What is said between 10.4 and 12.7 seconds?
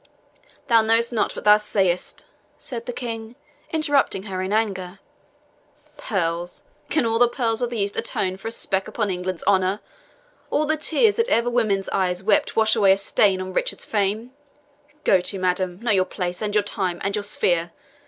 all the tears that ever woman's eye wept